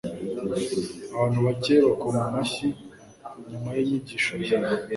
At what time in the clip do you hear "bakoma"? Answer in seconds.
1.87-2.19